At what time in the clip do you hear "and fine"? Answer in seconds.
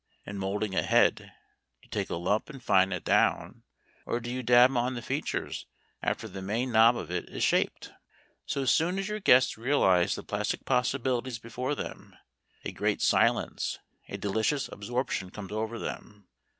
2.49-2.91